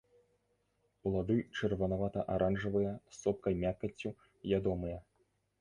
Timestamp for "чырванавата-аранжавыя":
1.57-2.97